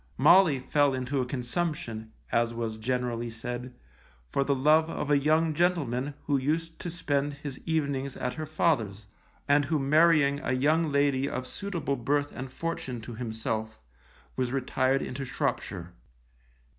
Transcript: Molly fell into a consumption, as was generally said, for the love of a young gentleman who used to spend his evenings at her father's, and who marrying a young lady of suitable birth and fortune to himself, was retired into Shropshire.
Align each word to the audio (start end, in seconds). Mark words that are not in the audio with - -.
Molly 0.17 0.57
fell 0.57 0.95
into 0.95 1.21
a 1.21 1.27
consumption, 1.27 2.11
as 2.31 2.55
was 2.55 2.79
generally 2.79 3.29
said, 3.29 3.75
for 4.31 4.43
the 4.43 4.55
love 4.55 4.89
of 4.89 5.11
a 5.11 5.17
young 5.19 5.53
gentleman 5.53 6.15
who 6.25 6.37
used 6.39 6.79
to 6.79 6.89
spend 6.89 7.35
his 7.35 7.59
evenings 7.67 8.17
at 8.17 8.33
her 8.33 8.47
father's, 8.47 9.05
and 9.47 9.65
who 9.65 9.77
marrying 9.77 10.39
a 10.39 10.53
young 10.53 10.91
lady 10.91 11.29
of 11.29 11.45
suitable 11.45 11.95
birth 11.97 12.31
and 12.31 12.51
fortune 12.51 12.99
to 13.01 13.13
himself, 13.13 13.79
was 14.35 14.51
retired 14.51 15.03
into 15.03 15.23
Shropshire. 15.23 15.93